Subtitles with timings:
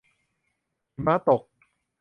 [0.93, 1.43] หิมะตก